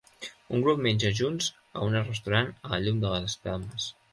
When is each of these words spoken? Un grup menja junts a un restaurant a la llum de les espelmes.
Un 0.59 0.63
grup 0.67 0.79
menja 0.85 1.11
junts 1.19 1.51
a 1.81 1.85
un 1.91 1.99
restaurant 2.09 2.51
a 2.57 2.73
la 2.73 2.81
llum 2.87 2.99
de 3.05 3.17
les 3.17 3.31
espelmes. 3.33 3.91